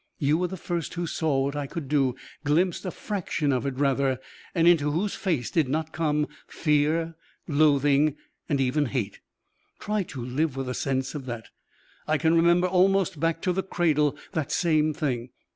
You 0.17 0.39
were 0.39 0.47
the 0.47 0.57
first 0.57 0.95
who 0.95 1.05
saw 1.05 1.43
what 1.43 1.55
I 1.55 1.67
could 1.67 1.87
do 1.87 2.15
glimpsed 2.43 2.87
a 2.87 2.89
fraction 2.89 3.51
of 3.53 3.67
it, 3.67 3.77
rather 3.77 4.19
and 4.55 4.67
into 4.67 4.89
whose 4.89 5.13
face 5.13 5.51
did 5.51 5.69
not 5.69 5.91
come 5.93 6.27
fear, 6.47 7.13
loathing, 7.47 8.15
even 8.49 8.87
hate. 8.87 9.19
Try 9.77 10.01
to 10.01 10.25
live 10.25 10.57
with 10.57 10.67
a 10.67 10.73
sense 10.73 11.13
of 11.13 11.27
that. 11.27 11.49
I 12.07 12.17
can 12.17 12.35
remember 12.35 12.65
almost 12.65 13.19
back 13.19 13.43
to 13.43 13.53
the 13.53 13.61
cradle 13.61 14.17
that 14.33 14.51
same 14.51 14.91
thing. 14.91 15.29